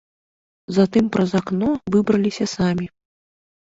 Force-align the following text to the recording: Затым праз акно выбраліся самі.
Затым 0.77 1.05
праз 1.15 1.31
акно 1.39 1.69
выбраліся 1.97 2.45
самі. 2.57 2.85